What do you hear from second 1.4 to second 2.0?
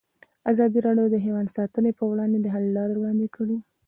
ساتنه